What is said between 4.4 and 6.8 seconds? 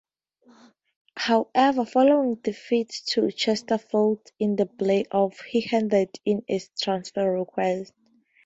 the play-offs he handed in a